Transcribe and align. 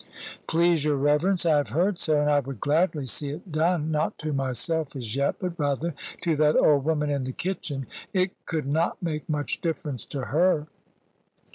"Please 0.47 0.83
your 0.83 0.95
reverence, 0.95 1.45
I 1.45 1.57
have 1.57 1.69
heard 1.69 1.99
so; 1.99 2.19
and 2.19 2.27
I 2.27 2.39
would 2.39 2.59
gladly 2.59 3.05
see 3.05 3.29
it 3.29 3.51
done 3.51 3.91
not 3.91 4.17
to 4.17 4.33
myself 4.33 4.95
as 4.95 5.15
yet, 5.15 5.35
but 5.37 5.59
rather 5.59 5.93
to 6.23 6.35
that 6.37 6.55
old 6.55 6.85
woman 6.85 7.11
in 7.11 7.23
the 7.23 7.33
kitchen. 7.33 7.85
It 8.11 8.31
could 8.47 8.65
not 8.65 9.03
make 9.03 9.29
much 9.29 9.61
difference 9.61 10.03
to 10.05 10.21
her." 10.33 10.65